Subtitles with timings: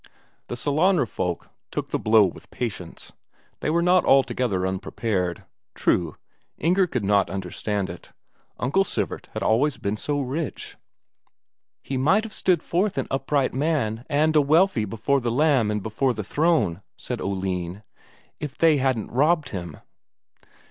[0.47, 3.13] The Sellanraa folk took the blow with patience;
[3.59, 5.43] they were not altogether unprepared.
[5.75, 6.15] True,
[6.57, 8.11] Inger could not understand it
[8.57, 10.75] Uncle Sivert that had always been so rich....
[11.83, 15.83] "He might have stood forth an upright man and a wealthy before the Lamb and
[15.83, 17.83] before the Throne," said Oline,
[18.39, 19.77] "if they hadn't robbed him."